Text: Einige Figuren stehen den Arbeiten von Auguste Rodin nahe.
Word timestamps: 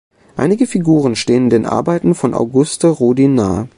Einige 0.35 0.65
Figuren 0.65 1.15
stehen 1.15 1.51
den 1.51 1.67
Arbeiten 1.67 2.15
von 2.15 2.33
Auguste 2.33 2.87
Rodin 2.87 3.35
nahe. 3.35 3.69